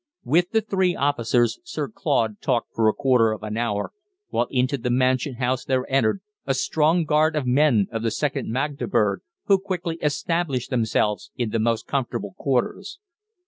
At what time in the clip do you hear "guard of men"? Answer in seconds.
7.05-7.85